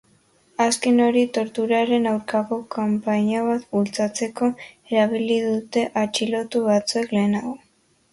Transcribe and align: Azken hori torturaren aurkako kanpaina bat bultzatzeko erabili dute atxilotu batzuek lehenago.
Azken 0.63 1.01
hori 1.07 1.19
torturaren 1.33 2.07
aurkako 2.11 2.57
kanpaina 2.75 3.43
bat 3.47 3.67
bultzatzeko 3.75 4.49
erabili 4.95 5.37
dute 5.49 5.85
atxilotu 6.05 6.63
batzuek 6.71 7.15
lehenago. 7.19 7.53